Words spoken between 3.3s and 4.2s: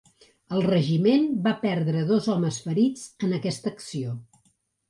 aquesta acció.